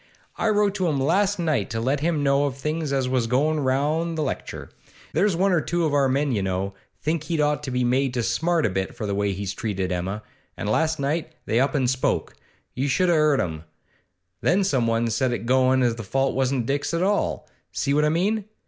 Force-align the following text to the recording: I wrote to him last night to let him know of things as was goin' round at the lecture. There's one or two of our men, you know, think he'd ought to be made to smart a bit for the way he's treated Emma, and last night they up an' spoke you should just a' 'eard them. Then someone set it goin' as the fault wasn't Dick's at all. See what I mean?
I 0.35 0.49
wrote 0.49 0.73
to 0.77 0.87
him 0.87 0.99
last 0.99 1.37
night 1.37 1.69
to 1.69 1.79
let 1.79 1.99
him 1.99 2.23
know 2.23 2.45
of 2.45 2.57
things 2.57 2.91
as 2.91 3.07
was 3.07 3.27
goin' 3.27 3.59
round 3.59 4.13
at 4.13 4.15
the 4.15 4.23
lecture. 4.23 4.71
There's 5.13 5.35
one 5.35 5.51
or 5.51 5.61
two 5.61 5.85
of 5.85 5.93
our 5.93 6.09
men, 6.09 6.31
you 6.31 6.41
know, 6.41 6.73
think 6.99 7.25
he'd 7.25 7.39
ought 7.39 7.61
to 7.61 7.69
be 7.69 7.83
made 7.83 8.15
to 8.15 8.23
smart 8.23 8.65
a 8.65 8.71
bit 8.71 8.95
for 8.95 9.05
the 9.05 9.13
way 9.13 9.31
he's 9.31 9.53
treated 9.53 9.91
Emma, 9.91 10.23
and 10.57 10.67
last 10.67 10.99
night 10.99 11.33
they 11.45 11.59
up 11.59 11.75
an' 11.75 11.85
spoke 11.85 12.33
you 12.73 12.87
should 12.87 13.09
just 13.09 13.15
a' 13.15 13.19
'eard 13.19 13.39
them. 13.41 13.63
Then 14.41 14.63
someone 14.63 15.07
set 15.11 15.33
it 15.33 15.45
goin' 15.45 15.83
as 15.83 15.97
the 15.97 16.03
fault 16.03 16.33
wasn't 16.33 16.65
Dick's 16.65 16.95
at 16.95 17.03
all. 17.03 17.47
See 17.71 17.93
what 17.93 18.03
I 18.03 18.09
mean? 18.09 18.45